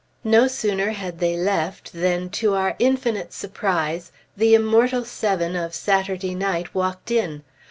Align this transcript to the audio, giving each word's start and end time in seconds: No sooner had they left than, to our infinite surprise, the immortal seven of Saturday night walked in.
No 0.23 0.47
sooner 0.47 0.93
had 0.93 1.19
they 1.19 1.37
left 1.37 1.93
than, 1.93 2.31
to 2.31 2.55
our 2.55 2.75
infinite 2.79 3.33
surprise, 3.33 4.11
the 4.35 4.55
immortal 4.55 5.05
seven 5.05 5.55
of 5.55 5.75
Saturday 5.75 6.33
night 6.33 6.73
walked 6.73 7.11
in. 7.11 7.43